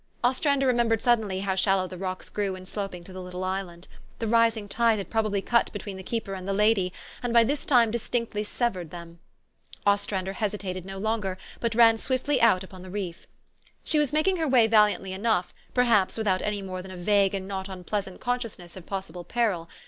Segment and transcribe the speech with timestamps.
[0.23, 3.87] Ostrander remembered suddenly how shal low the rocks grew in sloping to the little island.
[4.17, 7.67] The rising tide had probably cut between the keeper and the lady, and by this
[7.67, 9.19] time distinctly severed them.
[9.85, 13.27] Ostrander hesitated no longer, but ran swiftly out upon the reef.
[13.83, 17.35] She was making her way valiantly enough, per haps without any more than a vague
[17.35, 19.69] and not un pleasant consciousness of possible peril.